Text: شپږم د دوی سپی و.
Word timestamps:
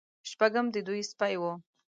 شپږم 0.29 0.65
د 0.71 0.77
دوی 0.87 1.01
سپی 1.09 1.33
و. 1.39 1.43